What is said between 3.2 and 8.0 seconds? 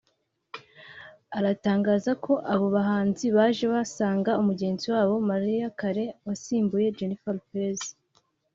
baje basanga mugenzi wabo Mariah Carey wasimbuye Jennifer Lopez